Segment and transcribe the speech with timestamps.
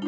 [0.00, 0.06] Hi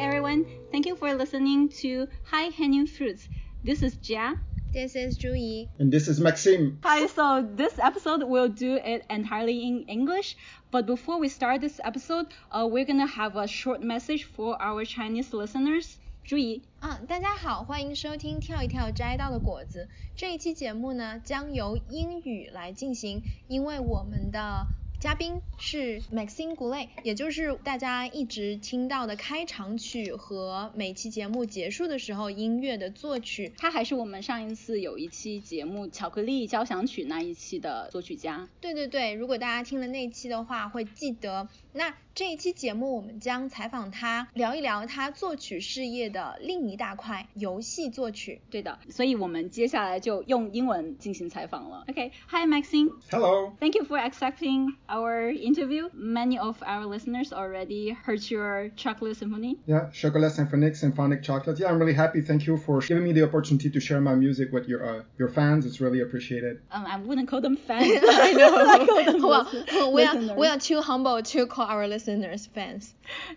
[0.00, 3.28] everyone, thank you for listening to High Hanging Fruits.
[3.62, 4.38] This is Jia.
[4.74, 5.68] This is Zhuyi.
[5.78, 6.80] And this is Maxime.
[6.82, 10.36] Hi, so this episode we'll do it entirely in English.
[10.72, 14.84] But before we start this episode, uh, we're gonna have a short message for our
[14.84, 15.94] Chinese listeners.
[16.24, 16.98] 注意啊！
[17.06, 24.66] 大家好，欢迎收听《跳一跳摘到的果子》这一期节目呢，将由英语来进行，因为我们的
[25.04, 33.52] 嘉宾是 Maxine Goulet，也就是大家一直听到的开场曲和每期节目结束的时候音乐的作曲。
[33.58, 38.48] 他还是我们上一次有一期节目《巧克力交响曲》那一期的作曲家。
[38.62, 41.46] 对对对，如果大家听了那期的话，会记得。
[41.76, 48.40] 那这一期节目我们将采访他，聊一聊他作曲事业的另一大块——游戏作曲。
[48.48, 51.84] 对的，所以我们接下来就用英文进行采访了。
[51.88, 52.92] Okay，Hi Maxime。
[53.10, 53.52] Hello.
[53.58, 55.90] Thank you for accepting our interview.
[55.92, 59.56] Many of our listeners already heard your Chocolate Symphony.
[59.66, 61.58] Yeah, Chocolate Symphony, Symphonic Chocolate.
[61.58, 62.20] Yeah, I'm really happy.
[62.20, 65.28] Thank you for giving me the opportunity to share my music with your uh, your
[65.28, 65.66] fans.
[65.66, 66.60] It's really appreciated.
[66.70, 67.90] Um, I wouldn't call them fans.
[68.08, 68.54] I know.
[68.54, 72.46] I call them well, well, we are we are too humble to call our listeners
[72.46, 72.94] fans.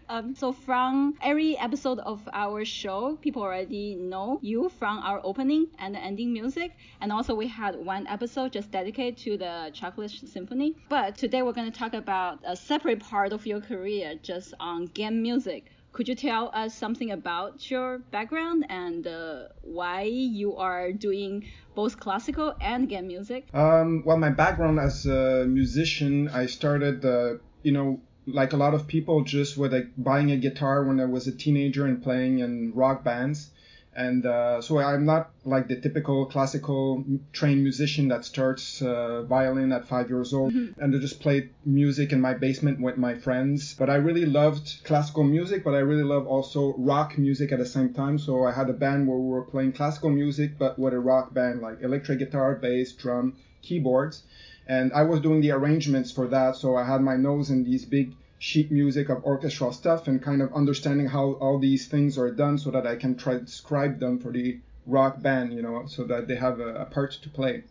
[0.10, 5.68] Um, so from every episode of our show, people already know you from our opening
[5.80, 10.76] and ending music, and also we had one episode just dedicated to the Chocolate Symphony.
[10.90, 14.86] But today we're going to talk about a separate part of your career, just on
[14.86, 15.72] game music.
[15.98, 22.00] Could you tell us something about your background and uh, why you are doing both
[22.00, 23.48] classical and game music?
[23.52, 28.74] Um, well, my background as a musician, I started, uh, you know, like a lot
[28.74, 32.40] of people, just with like buying a guitar when I was a teenager and playing
[32.40, 33.50] in rock bands.
[33.98, 37.04] And uh, so I'm not like the typical classical
[37.34, 42.12] trained musician that starts uh, violin at five years old and I just played music
[42.12, 43.74] in my basement with my friends.
[43.74, 47.66] But I really loved classical music, but I really love also rock music at the
[47.66, 48.20] same time.
[48.20, 51.34] So I had a band where we were playing classical music, but with a rock
[51.34, 54.22] band, like electric guitar, bass, drum, keyboards.
[54.68, 56.56] And I was doing the arrangements for that.
[56.56, 60.42] So I had my nose in these big sheet music of orchestral stuff and kind
[60.42, 64.32] of understanding how all these things are done so that I can transcribe them for
[64.32, 67.64] the rock band, you know, so that they have a, a part to play.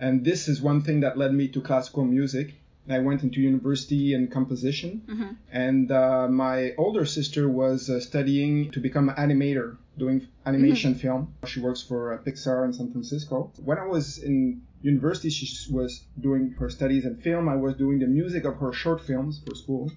[0.00, 2.54] And this is one thing that led me to classical music.
[2.88, 5.36] I went into university in composition, Mhm.
[5.50, 11.32] and uh, my older sister was uh, studying to become an animator, doing animation film.
[11.46, 13.50] She works for uh, Pixar in San Francisco.
[13.64, 17.48] When I was in university, she was doing her studies in film.
[17.48, 19.90] I was doing the music of her short films for school.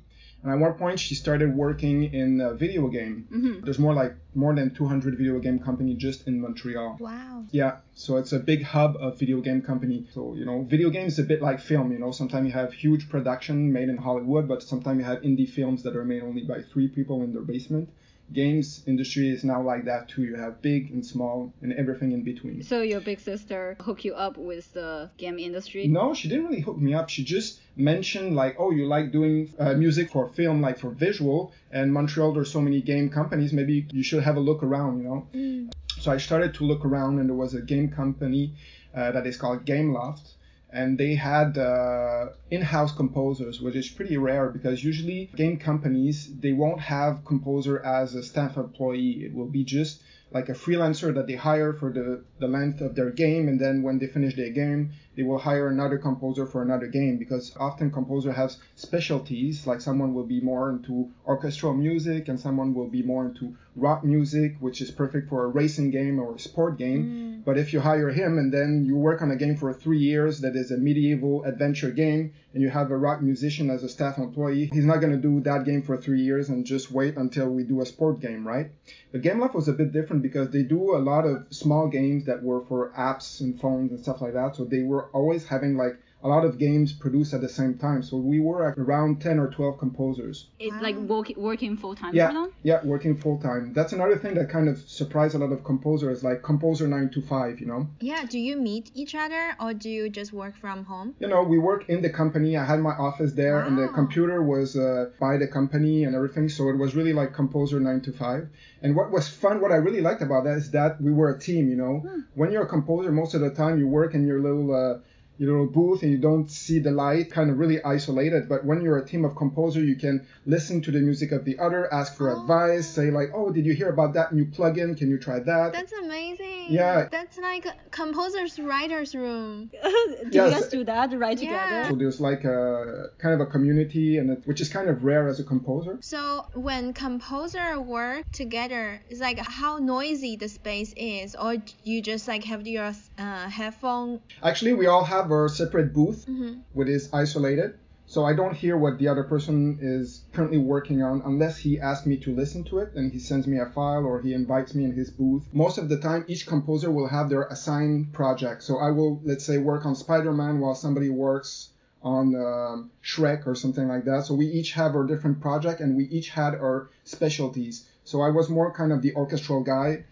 [0.47, 3.27] And at one point, she started working in a video game.
[3.29, 3.65] Mhm.
[3.65, 6.95] There's more like more than 200 video game company just in Montreal.
[7.01, 7.43] Wow.
[7.51, 10.05] Yeah, so it's a big hub of video game company.
[10.13, 12.71] So, you know, video games is a bit like film, you know, sometimes you have
[12.71, 16.43] huge production made in Hollywood, but sometimes you have indie films that are made only
[16.43, 17.89] by three people in their basement.
[18.33, 20.23] Games industry is now like that too.
[20.23, 22.61] You have big and small and everything in between.
[22.63, 25.87] So your big sister hooked you up with the game industry?
[25.87, 27.09] No, she didn't really hook me up.
[27.09, 31.53] She just mentioned like, oh, you like doing uh, music for film, like for visual,
[31.71, 33.53] and Montreal there's so many game companies.
[33.53, 35.27] Maybe you should have a look around, you know.
[35.33, 35.71] Mm.
[35.99, 38.53] So I started to look around, and there was a game company
[38.93, 40.33] uh, that is called Gameloft,
[40.71, 46.53] and they had uh, in-house composers, which is pretty rare because usually game companies they
[46.53, 49.23] won't have composer as a staff employee.
[49.23, 50.01] It will be just
[50.31, 53.81] like a freelancer that they hire for the, the length of their game, and then
[53.81, 57.89] when they finish their game, they will hire another composer for another game because often
[57.89, 59.65] composer has specialties.
[59.65, 64.03] Like someone will be more into orchestral music, and someone will be more into rock
[64.03, 67.03] music, which is perfect for a racing game or a sport game.
[67.03, 67.45] Mm.
[67.45, 70.41] But if you hire him and then you work on a game for three years
[70.41, 74.17] that is a medieval adventure game, and you have a rock musician as a staff
[74.17, 77.47] employee, he's not going to do that game for three years and just wait until
[77.49, 78.71] we do a sport game, right?
[79.11, 82.41] But Gameloft was a bit different because they do a lot of small games that
[82.41, 84.55] were for apps and phones and stuff like that.
[84.55, 88.01] So they were always having like a lot of games produced at the same time.
[88.01, 90.47] So we were at around 10 or 12 composers.
[90.59, 92.51] It, like work, working full time for Yeah, them?
[92.63, 93.71] yeah, working full time.
[93.73, 97.21] That's another thing that kind of surprised a lot of composers, like composer 9 to
[97.21, 97.87] 5, you know?
[97.99, 98.25] Yeah.
[98.25, 101.15] Do you meet each other or do you just work from home?
[101.19, 102.57] You know, we work in the company.
[102.57, 106.49] I had my office there, and the computer was uh, by the company and everything.
[106.49, 108.49] So it was really like composer nine to five.
[108.81, 111.39] And what was fun, what I really liked about that is that we were a
[111.39, 111.69] team.
[111.69, 112.03] You know,
[112.33, 114.99] when you're a composer, most of the time you work in your little uh,
[115.37, 118.49] your little booth and you don't see the light, kind of really isolated.
[118.49, 121.59] But when you're a team of composer, you can listen to the music of the
[121.59, 122.41] other, ask for Oh.
[122.41, 124.97] advice, say like, "Oh, did you hear about that new plugin?
[124.97, 126.67] Can you try that?" That's amazing.
[126.69, 127.07] Yeah.
[127.11, 129.69] That's like composer's writer's room.
[129.83, 130.33] do Yes.
[130.33, 131.47] you guys do that right Yeah.
[131.65, 131.89] together?
[131.89, 135.27] So there's like a kind of a community, and it, which is kind of rare
[135.27, 135.97] as a composer.
[136.01, 142.27] So when composer work together, it's like how noisy the space is, or you just
[142.27, 144.21] like have your uh, headphone.
[144.43, 146.61] Actually, we all have our separate booth, Mhm.
[146.73, 147.73] which is isolated.
[148.09, 152.05] So I don't hear what the other person is currently working on unless he asks
[152.07, 154.85] me to listen to it and he sends me a file or he invites me
[154.85, 155.43] in his booth.
[155.51, 158.63] Most of the time, each composer will have their assigned project.
[158.63, 161.69] So I will, let's say, work on Spider-Man while somebody works
[162.01, 164.25] on um, Shrek or something like that.
[164.25, 167.85] So we each have our different project and we each had our specialties.
[168.05, 170.05] So I was more kind of the orchestral guy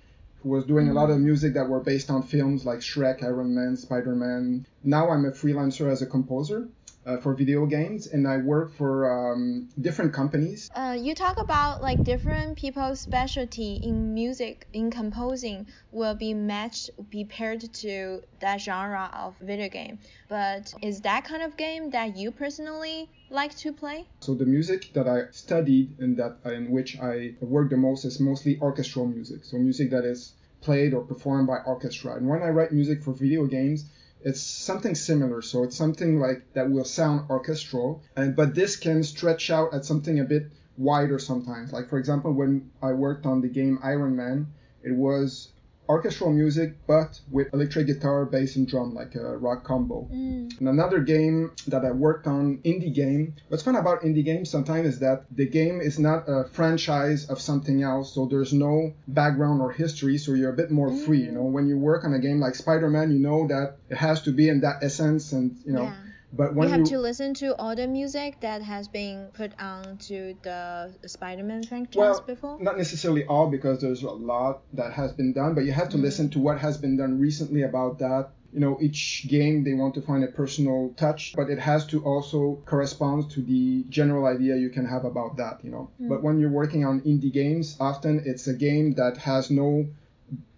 [0.46, 3.56] who was doing a lot of music that were based on films like Shrek, Iron
[3.56, 4.68] Man, Spider-Man.
[4.84, 6.70] Now I'm a freelancer as a composer
[7.04, 10.70] uh, for video games and I work for um, different companies.
[10.76, 16.92] Uh, you talk about like different people's specialty in music, in composing, will be matched,
[17.10, 19.98] be paired to that genre of video game.
[20.30, 24.08] But is that kind of game that you personally like to play?
[24.20, 28.20] So the music that I studied and that in which I work the most is
[28.20, 29.44] mostly orchestral music.
[29.46, 32.16] So music that is played or performed by orchestra.
[32.16, 33.86] And when I write music for video games,
[34.22, 35.42] it's something similar.
[35.42, 39.86] So it's something like that will sound orchestral, and but this can stretch out at
[39.86, 41.72] something a bit wider sometimes.
[41.72, 44.48] Like for example, when I worked on the game Iron Man,
[44.84, 45.50] it was
[45.88, 50.08] orchestral music but with electric guitar, bass, and drum, like a rock combo.
[50.12, 50.60] Mm.
[50.60, 53.36] And another game that I worked on, indie game.
[53.48, 57.40] What's fun about indie games sometimes is that the game is not a franchise of
[57.40, 61.24] something else, so there's no background or history, so you're a bit more free.
[61.24, 64.22] You know, when you work on a game like Spider-Man, you know that it has
[64.24, 65.84] to be in that essence, and you know.
[65.84, 65.96] Yeah.
[66.36, 69.52] But You when have you, to listen to all the music that has been put
[69.60, 72.58] onto the Spider-Man franchise well, before.
[72.60, 75.98] not necessarily all because there's a lot that has been done, but you have to
[75.98, 76.02] Mm.
[76.02, 78.30] listen to what has been done recently about that.
[78.52, 82.02] You know, each game they want to find a personal touch, but it has to
[82.04, 85.90] also correspond to the general idea you can have about that, you know.
[86.02, 86.10] Mm.
[86.10, 89.88] But when you're working on indie games, often it's a game that has no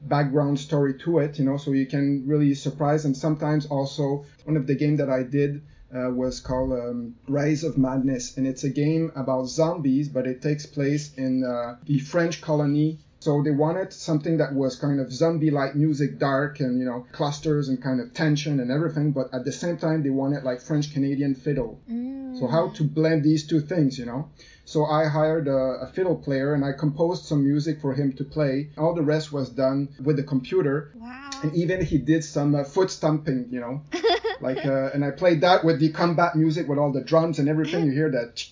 [0.02, 3.06] background story to it, you know, so you can really surprise.
[3.06, 5.62] And sometimes also, one of the game that I did
[5.94, 10.42] uh, was called um, Rise of Madness, and it's a game about zombies, but it
[10.42, 13.00] takes place in uh, the French colony.
[13.27, 17.68] So they wanted something that was kind of zombie-like music, dark and you know clusters
[17.68, 20.94] and kind of tension and everything, but at the same time they wanted like French
[20.94, 21.77] Canadian fiddle.
[21.91, 22.39] Mm.
[22.39, 24.29] So how to blend these two things, you know?
[24.63, 28.24] So I hired a, a fiddle player and I composed some music for him to
[28.24, 28.69] play.
[28.77, 31.30] All the rest was done with the computer, Wow.
[31.44, 33.81] and even he did some uh, foot stomping, you know,
[34.47, 37.50] like uh, and I played that with the combat music with all the drums and
[37.50, 37.85] everything.
[37.88, 38.45] You hear that.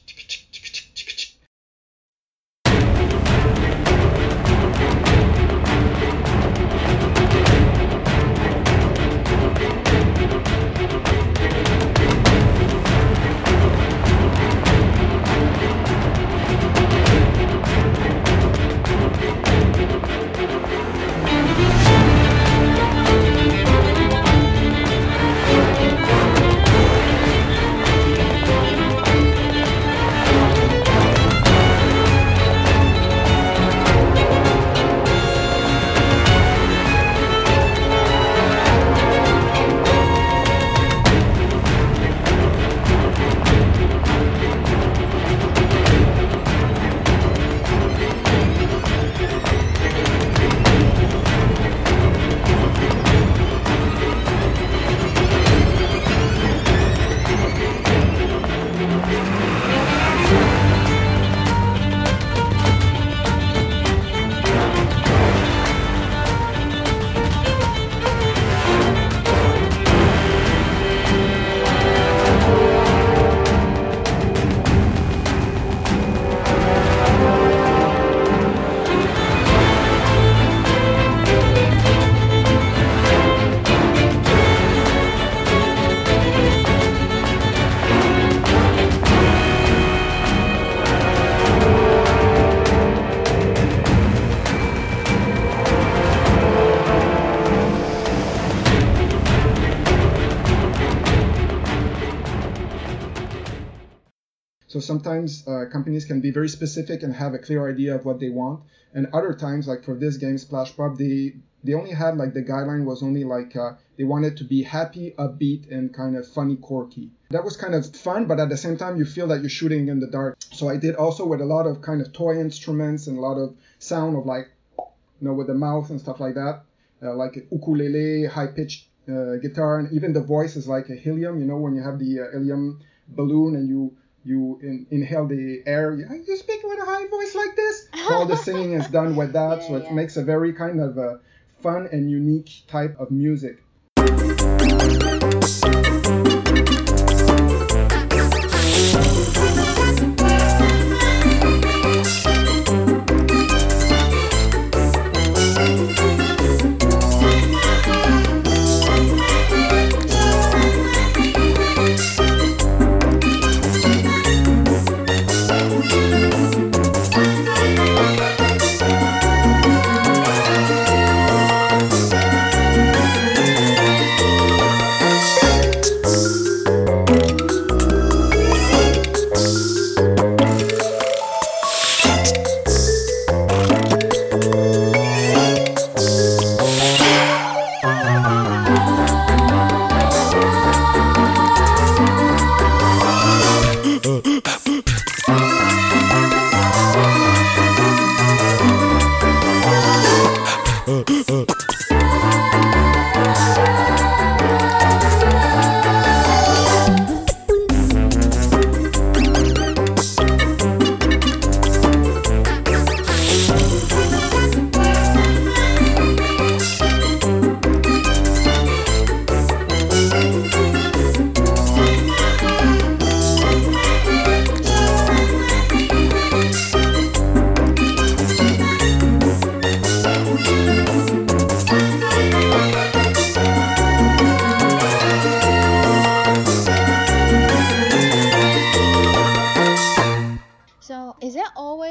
[104.86, 108.30] Sometimes uh, companies can be very specific and have a clear idea of what they
[108.30, 108.62] want,
[108.94, 112.44] and other times, like for this game Splash Pop, they they only had like the
[112.44, 116.56] guideline was only like uh, they wanted to be happy, upbeat, and kind of funny,
[116.56, 117.10] quirky.
[117.32, 119.88] That was kind of fun, but at the same time, you feel that you're shooting
[119.88, 120.38] in the dark.
[120.54, 123.38] So I did also with a lot of kind of toy instruments and a lot
[123.38, 126.64] of sound of like, you know, with the mouth and stuff like that,
[127.04, 131.40] uh, like ukulele, high pitched uh, guitar, and even the voice is like a helium.
[131.40, 135.62] You know, when you have the uh, helium balloon and you you in, inhale the
[135.66, 137.88] air, you, you speak with a high voice like this.
[138.10, 139.94] All the singing is done with that, Yeah, so it yeah.
[139.94, 141.18] makes a very kind of uh,
[141.62, 143.62] fun and unique type of music.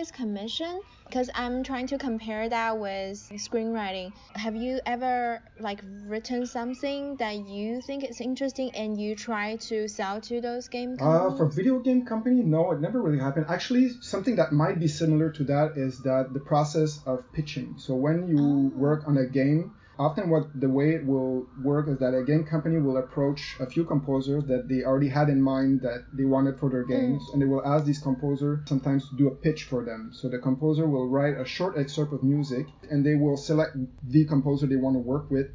[0.02, 0.82] Commission?
[1.08, 4.12] Because I'm trying to compare that with screenwriting.
[4.34, 9.86] Have you ever like written something that you think is interesting and you try to
[9.88, 13.46] sell to those game Uh, for video game company, no, it never really happened.
[13.48, 17.74] Actually, something that might be similar to that is that the process of pitching.
[17.78, 18.72] So when you Oh.
[18.78, 22.44] work on a game, often what the way it will work is that a game
[22.44, 26.58] company will approach a few composers that they already had in mind that they wanted
[26.58, 26.88] for their mm.
[26.88, 30.10] games, and they will ask these composers sometimes to do a pitch for them.
[30.12, 34.24] So the composer will write a short excerpt of music, and they will select the
[34.24, 35.48] composer they want to work with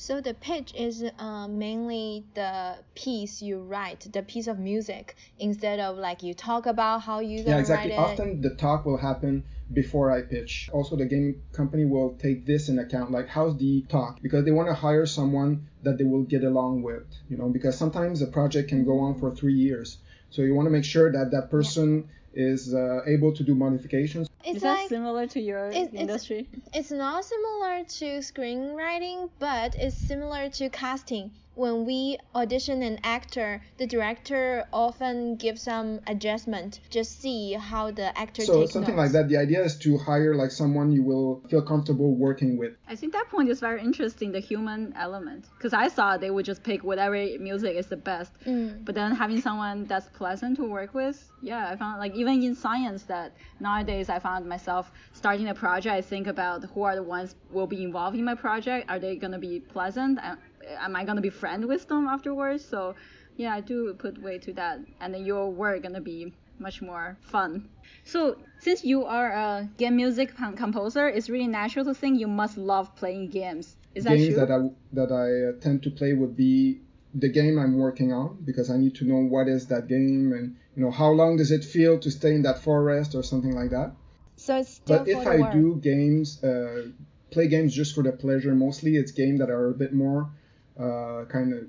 [0.00, 5.80] So the pitch is uh, mainly the piece you write, the piece of music, instead
[5.80, 7.90] of like you talk about how you Yeah, exactly.
[7.90, 8.00] write it.
[8.00, 10.70] Often the talk will happen before I pitch.
[10.72, 14.52] Also, the game company will take this in account, like how's the talk, because they
[14.52, 17.02] want to hire someone that they will get along with.
[17.28, 19.98] You know, because sometimes a project can go on for three years,
[20.30, 24.28] so you want to make sure that that person is uh, able to do modifications.
[24.44, 26.48] It's Is that like similar to your it's- it's- industry?
[26.72, 31.30] It's not similar to screenwriting, but it's similar to casting.
[31.58, 38.16] When we audition an actor, the director often gives some adjustment, just see how the
[38.16, 39.12] actor So takes something notes.
[39.12, 39.28] like that.
[39.28, 42.74] The idea is to hire like someone you will feel comfortable working with.
[42.86, 45.46] I think that point is very interesting, the human element.
[45.56, 48.30] Because I thought they would just pick whatever music is the best.
[48.46, 48.84] Mm.
[48.84, 52.54] But then having someone that's pleasant to work with, yeah, I found like even in
[52.54, 57.02] science that nowadays I found myself starting a project, I think about who are the
[57.02, 58.88] ones will be involved in my project.
[58.88, 60.20] Are they gonna be pleasant?
[60.66, 62.64] Am- Am I gonna be friend with them afterwards?
[62.64, 62.94] So
[63.36, 67.16] yeah, I do put weight to that, and then your work gonna be much more
[67.20, 67.68] fun.
[68.04, 72.26] So since you are a game music com- composer, it's really natural to think you
[72.26, 73.76] must love playing games.
[73.94, 74.36] Is that games true?
[74.36, 74.58] that I
[74.92, 76.80] that I uh, tend to play would be
[77.14, 80.56] the game I'm working on because I need to know what is that game and
[80.76, 83.70] you know how long does it feel to stay in that forest or something like
[83.70, 83.92] that.
[84.36, 85.52] So it's still But if I work.
[85.52, 86.88] do games, uh,
[87.30, 90.30] play games just for the pleasure, mostly it's games that are a bit more
[90.78, 91.66] uh, kind of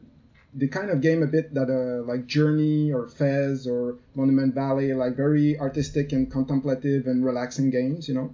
[0.54, 4.94] the kind of game a bit that uh, like Journey or Fez or Monument Valley,
[4.94, 8.34] like very artistic and contemplative and relaxing games, you know.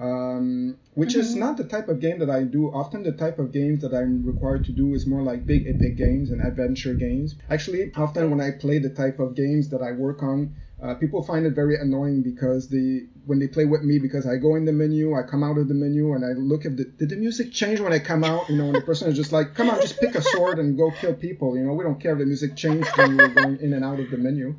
[0.00, 1.38] Um, which is Mhm.
[1.38, 2.68] not the type of game that I do.
[2.72, 5.96] Often the type of games that I'm required to do is more like big epic
[5.96, 7.36] games and adventure games.
[7.48, 11.22] Actually, often when I play the type of games that I work on, uh, people
[11.22, 14.64] find it very annoying because the when they play with me because I go in
[14.64, 17.16] the menu, I come out of the menu, and I look at the did the
[17.16, 18.50] music change when I come out?
[18.50, 20.76] You know, and the person is just like, come on, just pick a sword and
[20.76, 21.56] go kill people.
[21.56, 24.00] You know, we don't care if the music changed when you're going in and out
[24.00, 24.56] of the menu.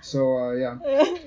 [0.00, 0.78] So uh, yeah,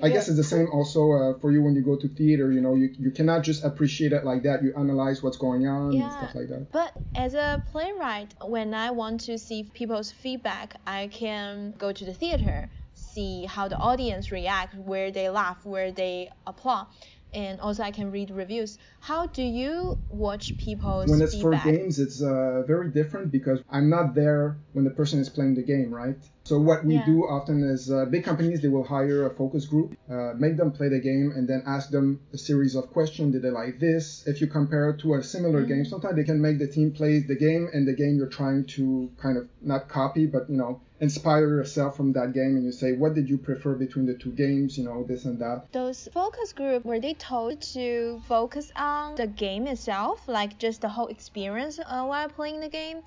[0.02, 2.50] I guess it's the same also uh, for you when you go to theater.
[2.50, 4.62] You know, you, you cannot just appreciate it like that.
[4.64, 6.04] You analyze what's going on Yeah.
[6.04, 6.72] and stuff like that.
[6.72, 12.04] But as a playwright, when I want to see people's feedback, I can go to
[12.04, 12.70] the theater,
[13.14, 16.86] see how the audience react, where they laugh, where they applaud,
[17.34, 18.78] and also I can read reviews.
[19.00, 21.64] How do you watch people's When it's feedback?
[21.64, 25.54] for games, it's uh, very different because I'm not there when the person is playing
[25.54, 26.16] the game, right?
[26.44, 27.04] So what we Yeah.
[27.06, 30.72] do often is uh, big companies they will hire a focus group, uh, make them
[30.72, 33.32] play the game, and then ask them a series of questions.
[33.32, 34.26] Did they like this?
[34.26, 37.20] If you compare it to a similar game, sometimes they can make the team play
[37.20, 40.80] the game and the game you're trying to kind of not copy, but you know
[41.02, 44.30] inspire yourself from that game, and you say what did you prefer between the two
[44.30, 44.78] games?
[44.78, 45.72] You know this and that.
[45.72, 50.88] Those focus group were they told to focus on the game itself, like just the
[50.88, 53.02] whole experience uh, while playing the game,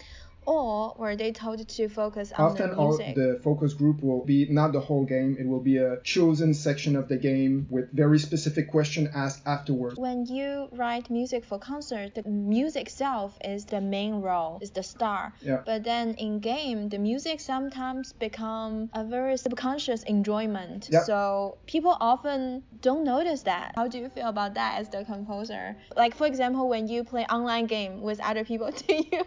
[0.45, 3.15] or were they told to focus on Often the all, music?
[3.15, 6.95] the focus group will be not the whole game, it will be a chosen section
[6.95, 9.99] of the game with very specific question asked afterwards.
[9.99, 14.83] When you write music for concert, the music itself is the main role, is the
[14.83, 15.33] star.
[15.41, 15.61] Yeah.
[15.65, 20.89] But then in game, the music sometimes become a very subconscious enjoyment.
[20.91, 21.03] Yeah.
[21.03, 23.73] So people often don't notice that.
[23.75, 25.75] How do you feel about that as the composer?
[25.95, 29.23] Like for example, when you play online game with other people, do you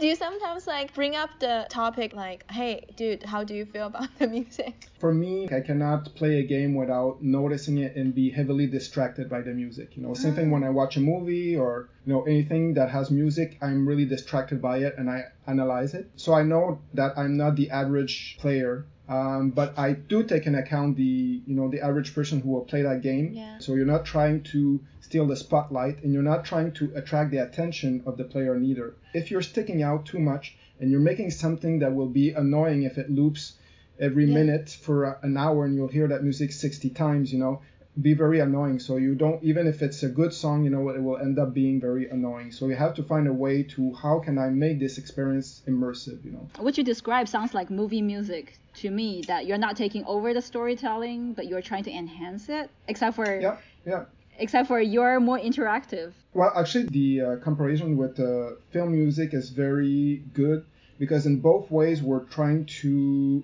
[0.00, 0.35] do you sometimes
[0.66, 4.88] like bring up the topic like, hey, dude, how do you feel about the music?
[4.98, 9.42] For me, I cannot play a game without noticing it and be heavily distracted by
[9.42, 9.96] the music.
[9.96, 13.10] You know, same thing when I watch a movie or you know anything that has
[13.10, 16.10] music, I'm really distracted by it and I analyze it.
[16.16, 18.86] So I know that I'm not the average player.
[19.08, 22.64] Um, but I do take into account the you know the average person who will
[22.64, 23.34] play that game.
[23.34, 23.58] Yeah.
[23.58, 27.38] So you're not trying to steal the spotlight and you're not trying to attract the
[27.38, 28.94] attention of the player neither.
[29.14, 32.98] If you're sticking out too much and you're making something that will be annoying if
[32.98, 33.54] it loops
[34.00, 34.34] every Yeah.
[34.34, 37.60] minute for a- an hour and you'll hear that music 60 times, you know,
[38.08, 38.78] be very annoying.
[38.80, 41.54] So you don't, even if it's a good song, you know, it will end up
[41.54, 42.50] being very annoying.
[42.50, 46.18] So you have to find a way to how can I make this experience immersive,
[46.24, 46.44] you know.
[46.58, 49.22] What you describe sounds like movie music to me.
[49.28, 52.68] That you're not taking over the storytelling, but you're trying to enhance it.
[52.88, 54.04] Except for Yeah, yeah.
[54.38, 56.12] Except for you're more interactive.
[56.34, 60.64] Well, actually, the uh, comparison with uh, film music is very good
[60.98, 63.42] because in both ways we're trying to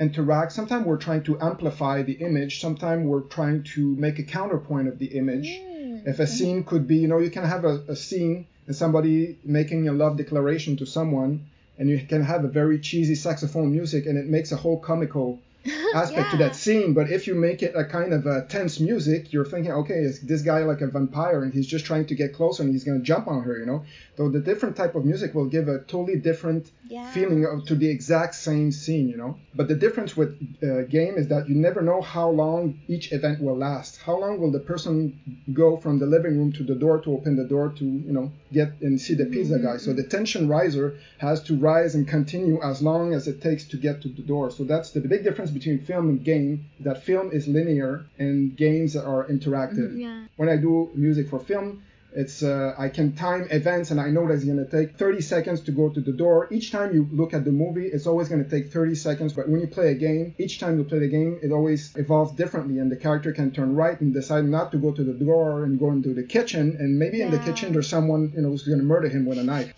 [0.00, 0.52] interact.
[0.52, 2.60] Sometimes we're trying to amplify the image.
[2.60, 5.48] Sometimes we're trying to make a counterpoint of the image.
[5.48, 6.06] Mm.
[6.06, 9.38] If a scene could be, you know, you can have a, a scene and somebody
[9.44, 11.46] making a love declaration to someone,
[11.78, 15.40] and you can have a very cheesy saxophone music, and it makes a whole comical
[15.94, 16.94] aspect to that scene.
[16.94, 20.20] But if you make it a kind of a tense music, you're thinking, okay, is
[20.20, 23.00] this guy like a vampire and he's just trying to get closer and he's gonna
[23.00, 23.84] jump on her, you know?
[24.16, 27.10] So the different type of music will give a totally different Yeah.
[27.12, 29.36] feeling of, to the exact same scene, you know.
[29.54, 30.30] But the difference with
[30.62, 33.98] uh, game is that you never know how long each event will last.
[33.98, 34.96] How long will the person
[35.52, 38.30] go from the living room to the door to open the door to, you know,
[38.52, 39.76] get and see the pizza guy?
[39.76, 43.76] So the tension riser has to rise and continue as long as it takes to
[43.76, 44.50] get to the door.
[44.50, 46.70] So that's the big difference between film and game.
[46.80, 49.98] That film is linear and games are interactive.
[49.98, 50.24] Yeah.
[50.36, 54.26] When I do music for film, it's uh, I can time events and I know
[54.26, 56.48] that it's gonna take 30 seconds to go to the door.
[56.50, 59.32] Each time you look at the movie, it's always gonna take 30 seconds.
[59.34, 62.32] But when you play a game, each time you play the game, it always evolves
[62.32, 65.64] differently, and the character can turn right and decide not to go to the door
[65.64, 68.66] and go into the kitchen, and maybe in the kitchen there's someone you know who's
[68.66, 69.74] gonna murder him with a knife.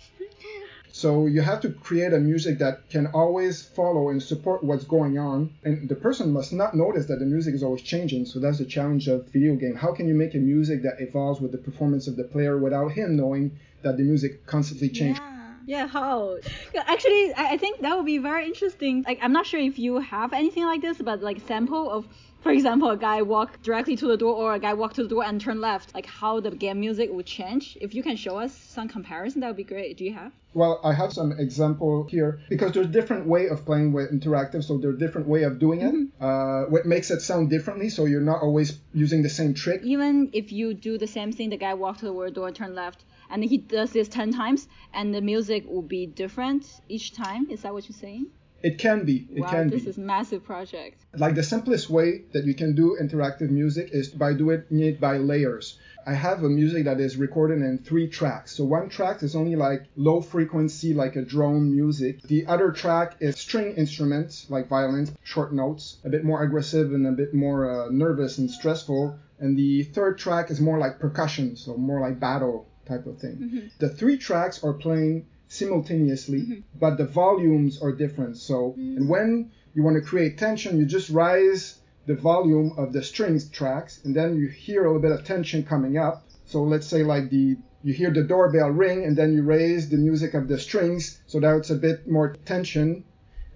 [1.00, 5.16] So you have to create a music that can always follow and support what's going
[5.18, 8.26] on, and the person must not notice that the music is always changing.
[8.26, 9.76] So that's the challenge of video game.
[9.76, 12.88] How can you make a music that evolves with the performance of the player without
[12.92, 15.22] him knowing that the music constantly changes?
[15.22, 15.36] Yeah.
[15.66, 16.38] Yeah, how?
[16.74, 19.04] Actually, I I think that would be very interesting.
[19.06, 22.08] Like, I'm not sure if you have anything like this, but like sample of,
[22.42, 25.08] for example, a guy walk directly to the door or a guy walk to the
[25.08, 25.94] door and turn left.
[25.94, 27.76] Like how the game music would change.
[27.80, 29.96] If you can show us some comparison, that would be great.
[29.96, 30.32] Do you have?
[30.52, 34.78] Well, I have some example here because there's different way of playing with interactive, so
[34.78, 36.24] there's different way of doing it.
[36.24, 39.82] Uh, what makes it sound differently, so you're not always using the same trick.
[39.84, 42.74] Even if you do the same thing, the guy walk to the door and turn
[42.74, 47.48] left, and he does this ten times, and the music will be different each time.
[47.48, 48.26] Is that what you're saying?
[48.62, 49.26] It can be.
[49.34, 49.90] It wow, can this be.
[49.90, 51.04] is massive project.
[51.16, 55.16] Like the simplest way that you can do interactive music is by doing it by
[55.18, 55.78] layers.
[56.06, 58.52] I have a music that is recorded in three tracks.
[58.52, 62.22] So one track is only like low frequency, like a drone music.
[62.22, 67.06] The other track is string instruments, like violins, short notes, a bit more aggressive and
[67.06, 69.18] a bit more uh, nervous and stressful.
[69.38, 73.70] And the third track is more like percussion, so more like battle type of thing.
[73.78, 78.36] The three tracks are playing simultaneously, but the volumes are different.
[78.38, 83.02] So, and when you want to create tension, you just rise the volume of the
[83.02, 86.24] strings tracks, and then you hear a little bit of tension coming up.
[86.46, 89.96] So let's say like the you hear the doorbell ring, and then you raise the
[89.96, 93.04] music of the strings, so that it's a bit more tension.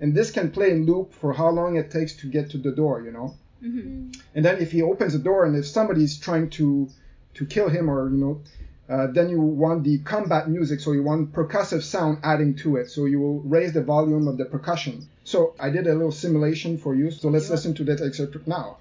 [0.00, 2.72] And this can play in loop for how long it takes to get to the
[2.72, 3.37] door, you know.
[3.62, 4.20] Mm-hmm.
[4.35, 6.88] And then if he opens the door, and if somebody's trying to
[7.35, 8.42] to kill him, or you know,
[8.88, 12.90] uh, then you want the combat music, so you want percussive sound adding to it.
[12.90, 15.09] So you will raise the volume of the percussion.
[15.25, 17.11] So I did a little simulation for you.
[17.11, 18.77] So let's listen to that excerpt now.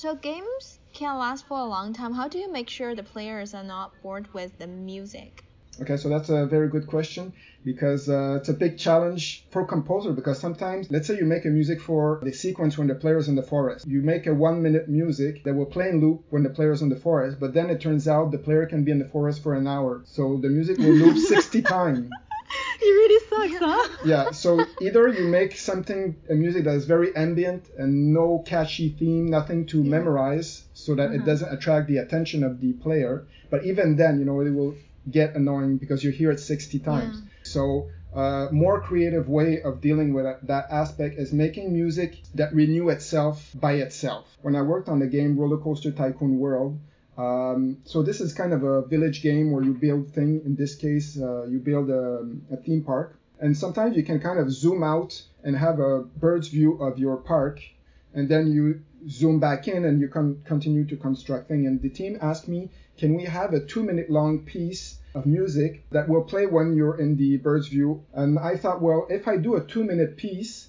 [0.00, 2.12] So games can last for a long time.
[2.12, 5.42] How do you make sure the players are not bored with the music?
[5.82, 7.32] Okay, so that's a very good question
[7.64, 11.48] because uh, it's a big challenge for composer because sometimes, let's say you make a
[11.48, 13.88] music for the sequence when the player's in the forest.
[13.88, 16.90] You make a one minute music that will play in loop when the player's in
[16.90, 19.54] the forest, but then it turns out the player can be in the forest for
[19.54, 20.04] an hour.
[20.06, 22.08] So the music will loop 60 times.
[22.82, 23.88] It really sucks, huh?
[24.04, 28.90] yeah, so either you make something, a music that is very ambient and no catchy
[28.98, 29.90] theme, nothing to Yeah.
[29.90, 31.26] memorize, so that it Mhm.
[31.26, 33.26] doesn't attract the attention of the player.
[33.50, 34.74] But even then, you know, it will
[35.10, 37.16] get annoying because you hear it 60 times.
[37.22, 37.28] Yeah.
[37.42, 42.54] So, uh, more creative way of dealing with that- that aspect is making music that
[42.54, 44.24] renew itself by itself.
[44.42, 46.78] When I worked on the game Roller Coaster Tycoon World,
[47.18, 50.40] um, so this is kind of a village game where you build thing.
[50.44, 54.38] In this case, uh, you build a, a theme park, and sometimes you can kind
[54.38, 57.60] of zoom out and have a bird's view of your park,
[58.14, 61.66] and then you zoom back in and you can continue to construct thing.
[61.66, 66.08] And the team asked me, can we have a two-minute long piece of music that
[66.08, 68.04] will play when you're in the bird's view?
[68.12, 70.68] And I thought, well, if I do a two-minute piece,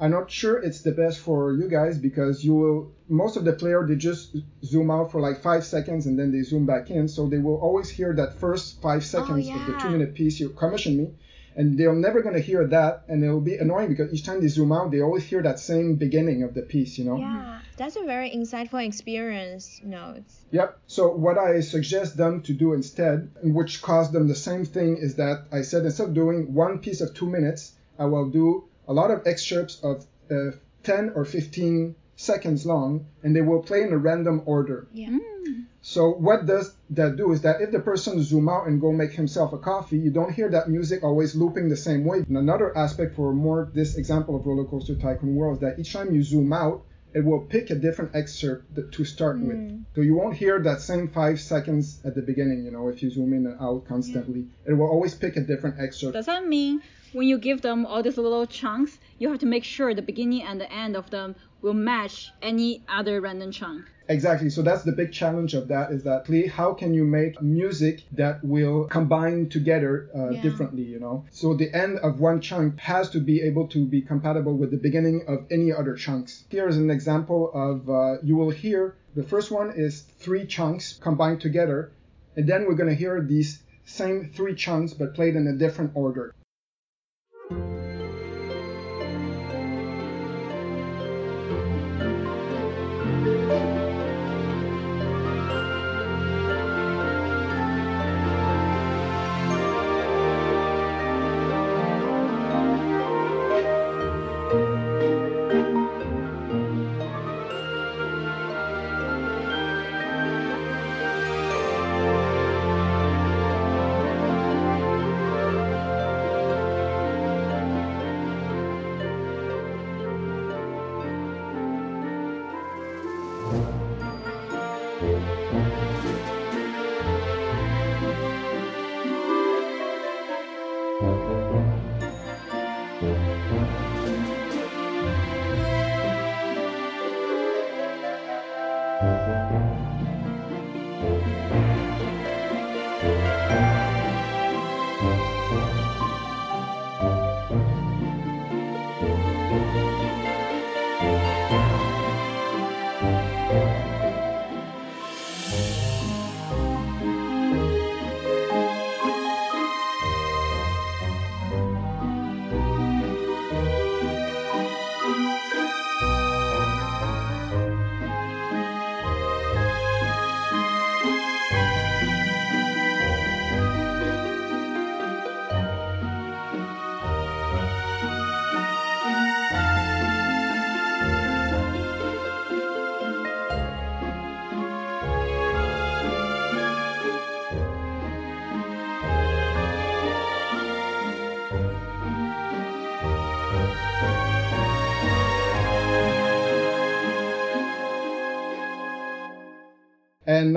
[0.00, 3.52] I'm not sure it's the best for you guys because you will most of the
[3.52, 7.08] player they just zoom out for like five seconds and then they zoom back in,
[7.08, 10.38] so they will always hear that first five oh, seconds of the two minute piece
[10.38, 11.10] you commission me,
[11.56, 14.70] and they're never gonna hear that, and it'll be annoying because each time they zoom
[14.70, 17.16] out, they always hear that same beginning of the piece, you know.
[17.16, 19.80] Yeah, that's a very insightful experience.
[19.82, 20.78] No, it's Yep.
[20.86, 25.16] So what I suggest them to do instead, which caused them the same thing, is
[25.16, 28.92] that I said instead of doing one piece of two minutes, I will do a
[28.92, 33.92] lot of excerpts of uh, 10 or 15 seconds long, and they will play in
[33.92, 34.88] a random order.
[34.92, 35.08] yeah.
[35.08, 35.66] Mm.
[35.80, 39.12] So what does that do is that if the person zoom out and go make
[39.12, 42.18] himself a coffee, you don't hear that music always looping the same way.
[42.18, 45.92] And another aspect for more this example of roller coaster tycoon world is that each
[45.92, 46.82] time you zoom out,
[47.14, 49.56] it will pick a different excerpt to start with.
[49.56, 49.84] Mm.
[49.94, 53.08] So you won't hear that same five seconds at the beginning, you know, if you
[53.10, 54.46] zoom in and out constantly.
[54.66, 56.12] It will always pick a different excerpt.
[56.14, 59.64] Does that mean when you give them all these little chunks, you have to make
[59.64, 63.84] sure the beginning and the end of them will match any other random chunk?
[64.08, 64.48] Exactly.
[64.48, 68.04] So that's the big challenge of that is that play, how can you make music
[68.12, 70.40] that will combine together uh, Yeah.
[70.42, 71.24] differently, you know?
[71.30, 74.78] So the end of one chunk has to be able to be compatible with the
[74.78, 76.44] beginning of any other chunks.
[76.48, 80.98] Here is an example of uh, you will hear the first one is three chunks
[81.02, 81.92] combined together,
[82.36, 85.90] and then we're going to hear these same three chunks but played in a different
[85.94, 86.32] order.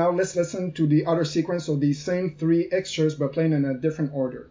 [0.01, 3.65] Now let's listen to the other sequence of these same three extras but playing in
[3.65, 4.50] a different order.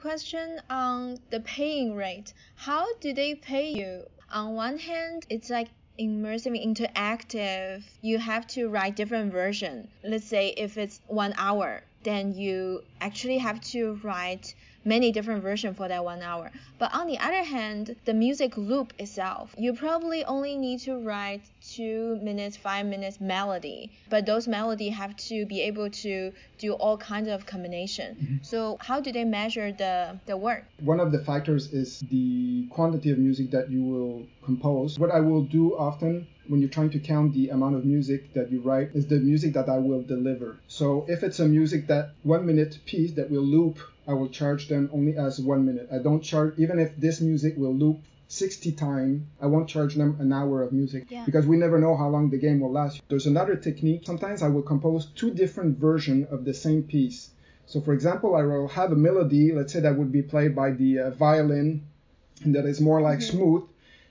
[0.00, 2.32] Question on the paying rate.
[2.56, 4.04] How do they pay you?
[4.30, 10.48] On one hand, it's like immersive interactive you have to write different version let's say
[10.50, 16.04] if it's one hour then you actually have to write many different versions for that
[16.04, 16.50] one hour.
[16.78, 21.42] But on the other hand, the music loop itself, you probably only need to write
[21.62, 26.96] two minutes, five minutes melody, but those melody have to be able to do all
[26.96, 28.16] kinds of combination.
[28.16, 28.36] Mm-hmm.
[28.42, 30.64] So how do they measure the, the work?
[30.80, 34.98] One of the factors is the quantity of music that you will compose.
[34.98, 38.50] What I will do often when you're trying to count the amount of music that
[38.50, 40.58] you write is the music that I will deliver.
[40.66, 44.68] So if it's a music that one minute piece that will loop, I will charge
[44.68, 45.88] them only as one minute.
[45.92, 50.16] I don't charge even if this music will loop 60 times, I won't charge them
[50.20, 51.24] an hour of music yeah.
[51.24, 53.00] because we never know how long the game will last.
[53.08, 54.02] There's another technique.
[54.04, 57.30] Sometimes I will compose two different versions of the same piece.
[57.66, 60.72] So for example, I will have a melody, let's say that would be played by
[60.72, 61.86] the uh, violin
[62.44, 63.36] and that is more like mm-hmm.
[63.36, 63.62] smooth.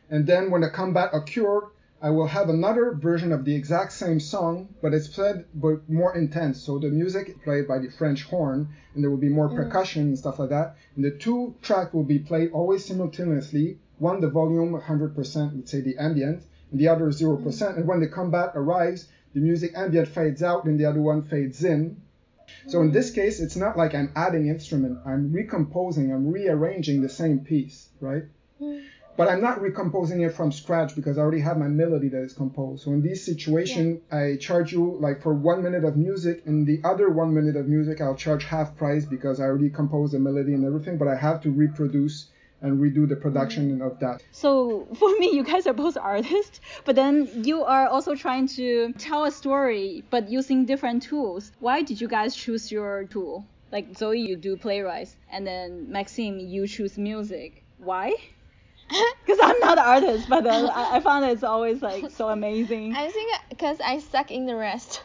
[0.10, 1.64] And then when the combat occurs,
[2.00, 6.16] I will have another version of the exact same song, but it's played but more
[6.16, 6.62] intense.
[6.62, 9.56] So the music played by the French horn, and there will be more mm.
[9.56, 10.76] percussion and stuff like that.
[10.96, 13.80] And the two tracks will be played always simultaneously.
[13.98, 17.42] One the volume 100%, let's say the ambient, and the other 0%.
[17.42, 17.78] Mm.
[17.78, 21.64] And when the combat arrives, the music ambient fades out, and the other one fades
[21.64, 22.02] in.
[22.68, 25.00] So in this case, it's not like I'm adding instrument.
[25.06, 26.14] I'm recomposing.
[26.14, 28.24] I'm rearranging the same piece, right?
[28.62, 28.84] Mm.
[29.18, 32.34] But I'm not recomposing it from scratch because I already have my melody that is
[32.34, 32.84] composed.
[32.84, 34.18] So in this situation, yeah.
[34.18, 37.68] I charge you like for one minute of music, and the other one minute of
[37.68, 41.16] music I'll charge half price because I already composed the melody and everything, but I
[41.16, 42.28] have to reproduce
[42.62, 43.86] and redo the production mm.
[43.86, 44.22] of that.
[44.32, 48.94] So for me, you guys are both artists, but then you are also trying to
[48.94, 51.52] tell a story, but using different tools.
[51.60, 53.46] Why did you guys choose your tool?
[53.72, 57.64] Like Zhuyi, you do playwrights, and then Maxime, you choose music.
[57.80, 58.16] Why?
[59.26, 62.96] Because I'm not an artist, but then I, I found it's always like so amazing.
[62.96, 65.04] I think because I suck in the rest.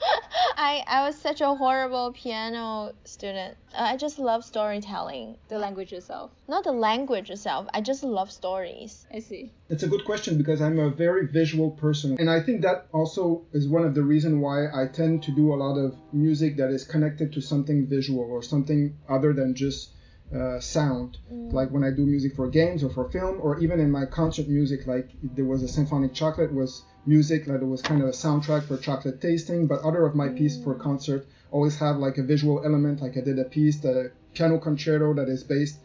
[0.56, 3.56] I I was such a horrible piano student.
[3.74, 5.36] Uh, I just love storytelling.
[5.48, 6.30] The language itself.
[6.46, 7.66] Not the language itself.
[7.74, 9.06] I just love stories.
[9.12, 9.52] I see.
[9.68, 13.42] It's a good question because I'm a very visual person, and I think that also
[13.52, 16.70] is one of the reasons why I tend to do a lot of music that
[16.70, 19.90] is connected to something visual or something other than just
[20.34, 21.18] uh, sound.
[21.32, 21.52] Mm.
[21.52, 24.48] Like when I do music for games or for film, or even in my concert
[24.48, 28.64] music, like there was a symphonic chocolate was music that was kind of a soundtrack
[28.64, 29.66] for chocolate tasting.
[29.66, 30.36] But other of my mm.
[30.36, 33.00] pieces for concert always have like a visual element.
[33.00, 35.78] Like I did a piece, the piano concerto that is based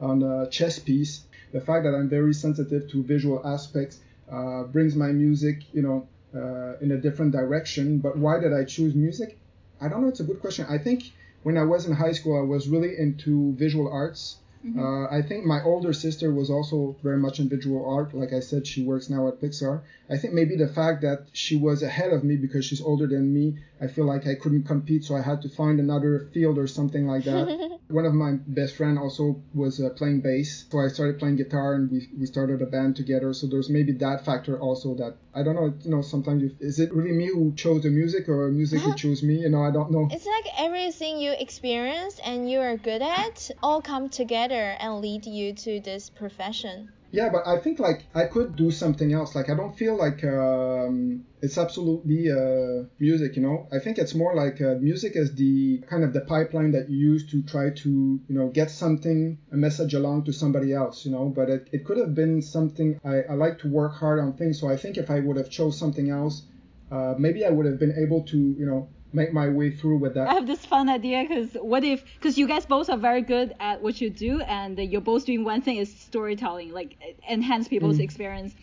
[0.00, 1.24] on a chess piece.
[1.52, 6.08] The fact that I'm very sensitive to visual aspects uh, brings my music, you know,
[6.34, 7.98] uh, in a different direction.
[7.98, 9.38] But why did I choose music?
[9.80, 10.08] I don't know.
[10.08, 10.66] It's a good question.
[10.68, 11.12] I think
[11.46, 14.38] when I was in high school, I was really into visual arts.
[14.66, 14.80] Mm-hmm.
[14.80, 18.14] Uh, I think my older sister was also very much in visual art.
[18.14, 19.82] Like I said, she works now at Pixar.
[20.10, 23.32] I think maybe the fact that she was ahead of me because she's older than
[23.32, 26.66] me, I feel like I couldn't compete, so I had to find another field or
[26.66, 27.78] something like that.
[27.88, 31.74] One of my best friend also was uh, playing bass, so I started playing guitar
[31.74, 33.32] and we, we started a band together.
[33.32, 35.72] So there's maybe that factor also that I don't know.
[35.84, 38.94] You know, sometimes you, is it really me who chose the music or music who
[39.02, 39.40] chose me?
[39.40, 40.08] You know, I don't know.
[40.10, 45.26] It's like everything you experience and you are good at all come together and lead
[45.26, 46.90] you to this profession.
[47.12, 49.34] Yeah, but I think like I could do something else.
[49.34, 53.36] Like I don't feel like um, it's absolutely uh, music.
[53.36, 56.72] You know, I think it's more like uh, music is the kind of the pipeline
[56.72, 57.88] that you use to try to
[58.28, 61.06] you know get something a message along to somebody else.
[61.06, 63.00] You know, but it, it could have been something.
[63.04, 65.48] I, I like to work hard on things, so I think if I would have
[65.48, 66.42] chose something else,
[66.90, 70.14] uh, maybe I would have been able to you know make my way through with
[70.14, 70.28] that.
[70.28, 73.54] I have this fun idea because what if because you guys both are very good
[73.58, 76.96] at what you do and you're both doing one thing is storytelling, like
[77.28, 78.04] enhance people's mm.
[78.04, 78.54] experience.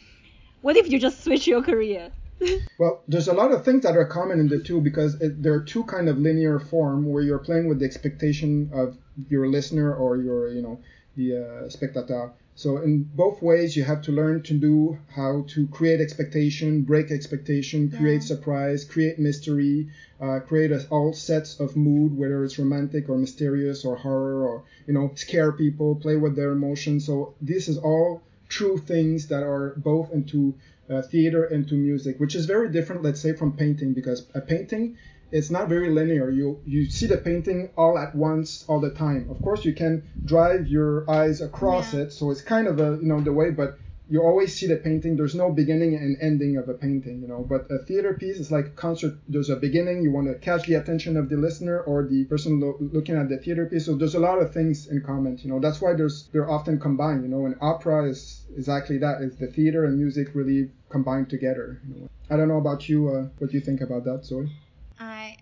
[0.62, 2.12] What if you just switch your career?
[2.80, 5.54] well, there's a lot of things that are common in the two because it, there
[5.54, 8.98] are two kind of linear form where you're playing with the expectation of
[9.30, 10.80] your listener or your you know
[11.18, 15.68] the uh, spectator so in both ways, you have to learn to do how to
[15.68, 18.34] create expectation, break expectation, create yeah.
[18.34, 19.90] surprise, create mystery,
[20.22, 24.64] uh, create a, all sets of mood, whether it's romantic or mysterious or horror or
[24.86, 27.06] you know scare people, play with their emotions.
[27.06, 30.54] So this is all true things that are both into
[30.90, 34.42] uh, theater and to music, which is very different, let's say, from painting because a
[34.42, 34.96] painting
[35.34, 36.30] it's not very linear.
[36.30, 39.28] You you see the painting all at once all the time.
[39.30, 42.02] Of course, you can drive your eyes across yeah.
[42.02, 44.76] it, so it's kind of a you know the way, but you always see the
[44.76, 45.16] painting.
[45.16, 47.44] There's no beginning and ending of a painting, you know.
[47.50, 49.18] But a theater piece is like a concert.
[49.28, 50.04] There's a beginning.
[50.04, 53.28] You want to catch the attention of the listener or the person lo- looking at
[53.30, 53.88] the theater piece.
[53.88, 55.60] So there's a lot of things in common, you know.
[55.60, 57.48] That's why there's they're often combined, you know.
[57.48, 59.22] And opera is exactly that.
[59.22, 61.82] Is the theater and music really combined together.
[61.88, 62.10] You know?
[62.30, 63.10] I don't know about you.
[63.10, 64.52] Uh, what do you think about that, Zoe?
[65.00, 65.38] I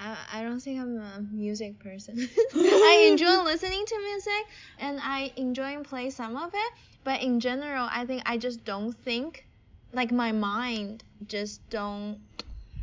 [0.00, 2.16] I, I don't think I'm a music person.
[2.54, 4.44] I enjoy listening to music
[4.78, 6.72] and I enjoy play some of it,
[7.04, 9.46] but in general, I think I just don't think
[9.92, 12.18] like my mind just don't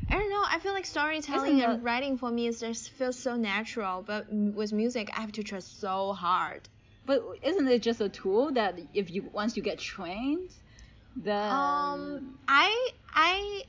[0.10, 0.44] I don't know.
[0.48, 4.72] I feel like storytelling and writing for me is just feels so natural, but with
[4.74, 6.68] music, I have to try so hard.
[7.06, 10.52] But isn't it just a tool that if you once you get trained,
[11.16, 13.64] then um I I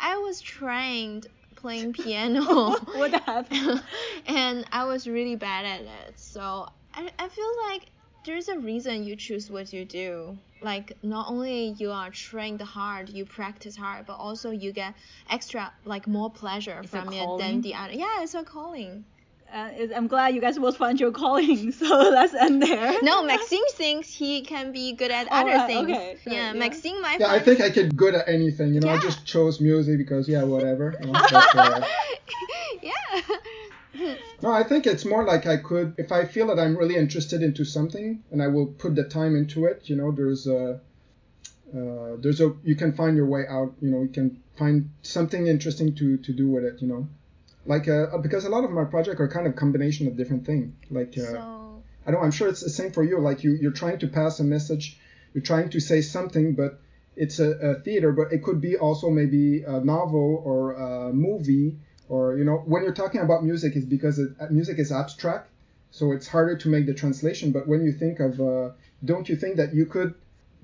[0.00, 1.26] I was trained
[1.58, 2.42] playing piano.
[2.94, 3.82] what happened?
[4.26, 6.18] and I was really bad at it.
[6.18, 7.90] So I, I feel like
[8.24, 10.38] there's a reason you choose what you do.
[10.60, 14.94] Like not only you are trained hard, you practice hard, but also you get
[15.30, 17.92] extra like more pleasure it's from it than the other.
[17.92, 19.04] Yeah, it's a calling
[19.52, 21.72] uh, I'm glad you guys both found your calling.
[21.78, 22.96] So let's end there.
[23.02, 25.90] No, Maxime thinks he can be good at oh, other uh, things.
[25.90, 28.74] Okay, sure, yeah, yeah, Maxime, my Yeah, I think I can good at anything.
[28.74, 28.94] You know, yeah.
[28.94, 30.94] I just chose music because yeah, whatever.
[31.00, 31.80] You know, but, uh,
[32.82, 34.12] yeah.
[34.42, 37.42] no, I think it's more like I could if I feel that I'm really interested
[37.42, 39.82] into something and I will put the time into it.
[39.84, 40.80] You know, there's a
[41.74, 43.72] uh, there's a you can find your way out.
[43.80, 46.82] You know, you can find something interesting to to do with it.
[46.82, 47.08] You know
[47.68, 50.74] like uh, because a lot of my projects are kind of combination of different things
[50.90, 51.82] like uh, so...
[52.06, 54.40] i don't i'm sure it's the same for you like you you're trying to pass
[54.40, 54.98] a message
[55.34, 56.80] you're trying to say something, but
[57.16, 61.76] it's a, a theater, but it could be also maybe a novel or a movie,
[62.08, 65.50] or you know, when you're talking about music, it's because it, music is abstract,
[65.90, 67.52] so it's harder to make the translation.
[67.52, 68.70] But when you think of, uh,
[69.04, 70.14] don't you think that you could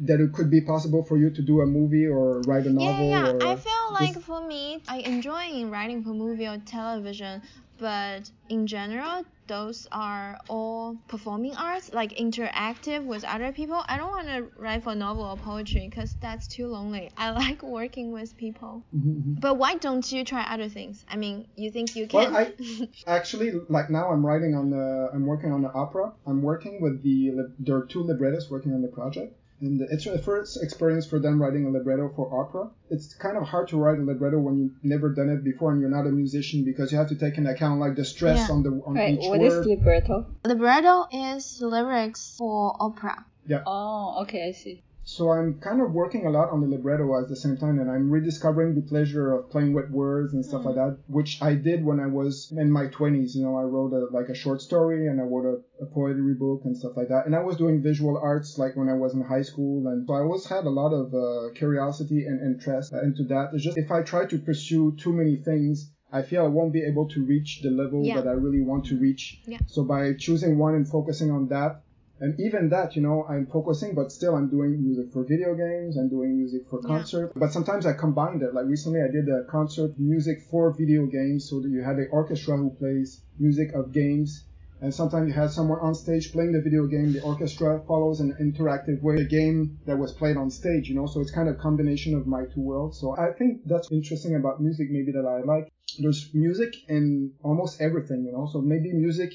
[0.01, 3.09] that it could be possible for you to do a movie or write a novel?
[3.09, 3.51] Yeah, yeah.
[3.51, 7.43] I feel like for me, I enjoy writing for movie or television,
[7.79, 13.85] but in general, those are all performing arts, like interactive with other people.
[13.89, 17.11] I don't want to write for novel or poetry because that's too lonely.
[17.17, 18.83] I like working with people.
[18.95, 19.35] Mm-hmm.
[19.35, 21.05] But why don't you try other things?
[21.09, 22.33] I mean, you think you can?
[22.33, 26.13] Well, I actually like now I'm writing on the I'm working on the opera.
[26.27, 30.19] I'm working with the there are two librettists working on the project and it's a
[30.19, 32.71] first experience for them writing a libretto for opera.
[32.91, 35.81] It's kind of hard to write a libretto when you've never done it before and
[35.81, 38.55] you're not a musician because you have to take into account like the stress Yeah.
[38.55, 39.61] on the on Right, each what word.
[39.61, 40.27] is libretto?
[40.45, 43.25] Libretto is lyrics for opera.
[43.47, 43.63] Yeah.
[43.67, 44.83] Oh, okay, I see.
[45.07, 47.91] So I'm kind of working a lot on the libretto at the same time, and
[47.91, 51.85] I'm rediscovering the pleasure of playing with words and stuff like that, which I did
[51.85, 53.35] when I was in my 20s.
[53.35, 56.35] You know, I wrote a, like a short story and I wrote a, a poetry
[56.35, 57.27] book and stuff like that.
[57.27, 60.15] And I was doing visual arts like when I was in high school, and so
[60.15, 63.51] I always had a lot of uh, curiosity and interest into that.
[63.53, 65.91] It's just if I try to pursue too many things.
[66.13, 68.21] I feel I won't be able to reach the level Yeah.
[68.21, 69.41] that I really want to reach.
[69.47, 69.59] Yeah.
[69.67, 71.83] So by choosing one and focusing on that,
[72.21, 75.97] and even that, you know, I'm focusing, but still I'm doing music for video games,
[75.97, 76.89] I'm doing music for Yeah.
[76.89, 77.33] concert.
[77.35, 78.55] But sometimes I combined it.
[78.55, 82.09] Like recently I did a concert music for video games, so that you have an
[82.11, 84.45] orchestra who plays music of games.
[84.81, 88.35] And sometimes you have someone on stage playing the video game, the orchestra follows an
[88.39, 91.55] interactive way the game that was played on stage, you know, so it's kind of
[91.55, 92.99] a combination of my two worlds.
[92.99, 95.73] So I think that's interesting about music maybe that I like.
[95.99, 99.33] There's music in almost everything, you know, so maybe music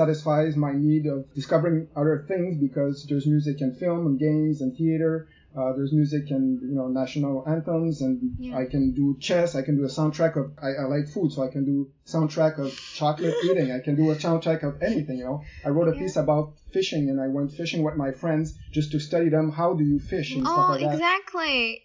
[0.00, 4.76] satisfies my need of discovering other things because there's music and film and games and
[4.76, 5.26] theater.
[5.58, 8.58] Uh, there's music and you know national anthems, and Yeah.
[8.58, 9.54] I can do chess.
[9.60, 10.46] I can do a soundtrack of.
[10.66, 11.76] I, I like food, so I can do
[12.14, 12.70] soundtrack of
[13.00, 13.68] chocolate eating.
[13.72, 15.16] I can do a soundtrack of anything.
[15.22, 16.02] You know, I wrote a Yeah.
[16.02, 19.46] piece about fishing, and I went fishing with my friends just to study them.
[19.60, 20.92] How do you fish and stuff Oh, like that.
[20.92, 21.80] exactly.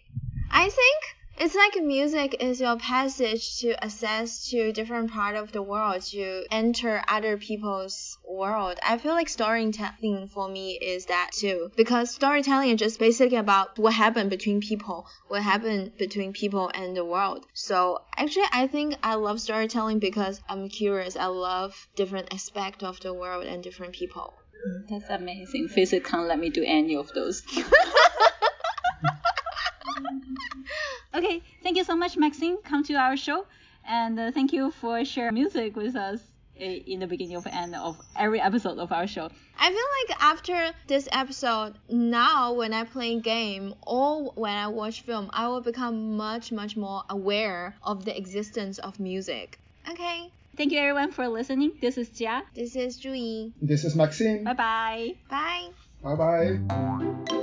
[0.50, 1.00] I think
[1.38, 6.44] it's like music is your passage to access to different part of the world to
[6.50, 8.78] enter other people's world.
[8.82, 13.78] I feel like storytelling for me is that too because storytelling is just basically about
[13.78, 17.46] what happened between people, what happened between people and the world.
[17.54, 21.16] So actually, I think I love storytelling because I'm curious.
[21.16, 24.34] I love different aspect of the world and different people.
[24.88, 25.68] That's amazing.
[25.68, 27.42] Physics can't let me do any of those.
[31.14, 32.58] okay, thank you so much, Maxime.
[32.62, 33.46] Come to our show,
[33.86, 36.20] and uh, thank you for sharing music with us
[36.60, 39.28] uh, in the beginning of end of every episode of our show.
[39.58, 45.02] I feel like after this episode, now when I play game or when I watch
[45.02, 49.58] film, I will become much much more aware of the existence of music.
[49.90, 51.72] Okay, Thank you everyone for listening.
[51.80, 52.42] This is Jia.
[52.54, 53.52] this is Zhu Yi.
[53.62, 54.44] This is Maxime.
[54.44, 55.14] Bye bye.
[55.30, 55.70] Bye.
[56.02, 57.41] Bye bye.